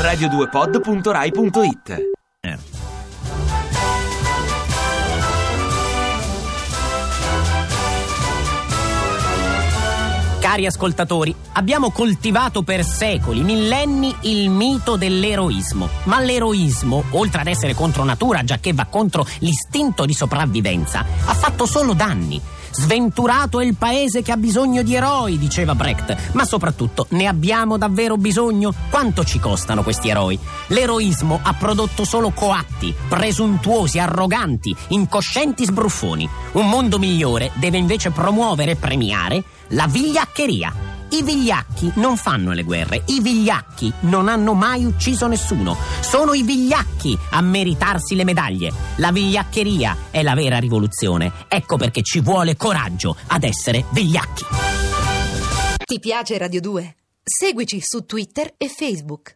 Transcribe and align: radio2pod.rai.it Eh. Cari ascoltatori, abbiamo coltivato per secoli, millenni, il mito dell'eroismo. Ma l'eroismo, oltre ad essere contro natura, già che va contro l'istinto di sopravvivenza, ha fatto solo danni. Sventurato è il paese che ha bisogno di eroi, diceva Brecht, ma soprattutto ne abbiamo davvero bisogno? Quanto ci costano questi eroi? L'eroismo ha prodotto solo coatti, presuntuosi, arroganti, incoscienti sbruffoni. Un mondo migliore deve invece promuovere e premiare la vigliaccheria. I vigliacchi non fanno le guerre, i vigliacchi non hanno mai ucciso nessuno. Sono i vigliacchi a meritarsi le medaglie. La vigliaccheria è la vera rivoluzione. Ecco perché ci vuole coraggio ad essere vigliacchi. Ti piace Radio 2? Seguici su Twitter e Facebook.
radio2pod.rai.it 0.00 2.08
Eh. 2.40 2.56
Cari 10.40 10.66
ascoltatori, 10.66 11.34
abbiamo 11.52 11.90
coltivato 11.90 12.62
per 12.62 12.82
secoli, 12.82 13.42
millenni, 13.42 14.14
il 14.22 14.48
mito 14.48 14.96
dell'eroismo. 14.96 15.88
Ma 16.04 16.18
l'eroismo, 16.20 17.04
oltre 17.10 17.42
ad 17.42 17.46
essere 17.46 17.74
contro 17.74 18.04
natura, 18.04 18.42
già 18.42 18.58
che 18.58 18.72
va 18.72 18.86
contro 18.86 19.26
l'istinto 19.40 20.06
di 20.06 20.14
sopravvivenza, 20.14 21.00
ha 21.00 21.34
fatto 21.34 21.66
solo 21.66 21.92
danni. 21.92 22.40
Sventurato 22.70 23.60
è 23.60 23.64
il 23.64 23.74
paese 23.74 24.22
che 24.22 24.32
ha 24.32 24.36
bisogno 24.36 24.82
di 24.82 24.94
eroi, 24.94 25.38
diceva 25.38 25.74
Brecht, 25.74 26.32
ma 26.32 26.44
soprattutto 26.44 27.06
ne 27.10 27.26
abbiamo 27.26 27.76
davvero 27.76 28.16
bisogno? 28.16 28.72
Quanto 28.90 29.24
ci 29.24 29.40
costano 29.40 29.82
questi 29.82 30.08
eroi? 30.08 30.38
L'eroismo 30.68 31.40
ha 31.42 31.54
prodotto 31.54 32.04
solo 32.04 32.30
coatti, 32.30 32.94
presuntuosi, 33.08 33.98
arroganti, 33.98 34.74
incoscienti 34.88 35.64
sbruffoni. 35.64 36.28
Un 36.52 36.68
mondo 36.68 36.98
migliore 36.98 37.50
deve 37.54 37.78
invece 37.78 38.10
promuovere 38.10 38.72
e 38.72 38.76
premiare 38.76 39.42
la 39.68 39.86
vigliaccheria. 39.86 40.89
I 41.12 41.22
vigliacchi 41.24 41.90
non 41.96 42.16
fanno 42.16 42.52
le 42.52 42.62
guerre, 42.62 43.02
i 43.06 43.20
vigliacchi 43.20 43.92
non 44.02 44.28
hanno 44.28 44.54
mai 44.54 44.84
ucciso 44.84 45.26
nessuno. 45.26 45.76
Sono 46.00 46.34
i 46.34 46.42
vigliacchi 46.44 47.18
a 47.30 47.40
meritarsi 47.40 48.14
le 48.14 48.22
medaglie. 48.22 48.72
La 48.96 49.10
vigliaccheria 49.10 49.96
è 50.10 50.22
la 50.22 50.34
vera 50.34 50.58
rivoluzione. 50.58 51.32
Ecco 51.48 51.76
perché 51.76 52.02
ci 52.02 52.20
vuole 52.20 52.56
coraggio 52.56 53.16
ad 53.26 53.42
essere 53.42 53.84
vigliacchi. 53.90 54.44
Ti 55.84 55.98
piace 55.98 56.38
Radio 56.38 56.60
2? 56.60 56.94
Seguici 57.22 57.80
su 57.80 58.06
Twitter 58.06 58.54
e 58.56 58.68
Facebook. 58.68 59.28